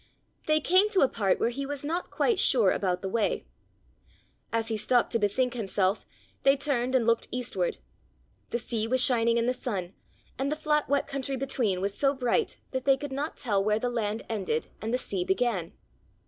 They 0.47 0.59
came 0.59 0.89
to 0.89 1.01
a 1.01 1.07
part 1.07 1.39
where 1.39 1.51
he 1.51 1.63
was 1.63 1.85
not 1.85 2.09
quite 2.09 2.39
sure 2.39 2.71
about 2.71 3.03
the 3.03 3.07
way. 3.07 3.45
As 4.51 4.69
he 4.69 4.75
stopped 4.75 5.11
to 5.11 5.19
bethink 5.19 5.53
himself, 5.53 6.07
they 6.41 6.57
turned 6.57 6.95
and 6.95 7.05
looked 7.05 7.27
eastward. 7.29 7.77
The 8.49 8.57
sea 8.57 8.87
was 8.87 8.99
shining 8.99 9.37
in 9.37 9.45
the 9.45 9.53
sun, 9.53 9.93
and 10.39 10.51
the 10.51 10.55
flat 10.55 10.89
wet 10.89 11.05
country 11.05 11.35
between 11.35 11.81
was 11.81 11.93
so 11.95 12.15
bright 12.15 12.57
that 12.71 12.85
they 12.85 12.97
could 12.97 13.11
not 13.13 13.37
tell 13.37 13.63
where 13.63 13.77
the 13.77 13.89
land 13.89 14.25
ended 14.27 14.71
and 14.81 14.91
the 14.91 14.97
sea 14.97 15.23
began. 15.23 15.71